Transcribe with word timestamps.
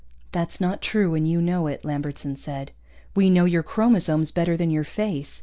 "That's 0.31 0.59
not 0.59 0.81
true, 0.81 1.13
and 1.13 1.27
you 1.27 1.43
know 1.43 1.67
it," 1.67 1.85
Lambertson 1.85 2.35
said. 2.35 2.71
"We 3.15 3.29
know 3.29 3.45
your 3.45 3.61
chromosomes 3.61 4.31
better 4.31 4.57
than 4.57 4.71
your 4.71 4.83
face. 4.83 5.39